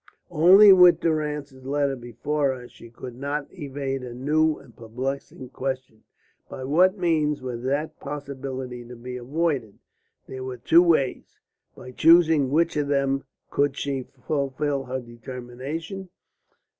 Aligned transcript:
Only 0.31 0.73
with 0.73 0.99
Durrance's 0.99 1.63
letters 1.63 1.99
before 1.99 2.55
her 2.55 2.67
she 2.67 2.89
could 2.89 3.13
not 3.13 3.45
evade 3.53 4.01
a 4.01 4.15
new 4.15 4.57
and 4.57 4.75
perplexing 4.75 5.49
question. 5.49 6.03
By 6.49 6.63
what 6.63 6.97
means 6.97 7.39
was 7.43 7.61
that 7.65 7.99
possibility 7.99 8.83
to 8.83 8.95
be 8.95 9.17
avoided? 9.17 9.77
There 10.25 10.43
were 10.43 10.57
two 10.57 10.81
ways. 10.81 11.37
By 11.75 11.91
choosing 11.91 12.49
which 12.49 12.75
of 12.77 12.87
them 12.87 13.25
could 13.51 13.77
she 13.77 14.01
fulfil 14.25 14.85
her 14.85 15.01
determination? 15.01 16.09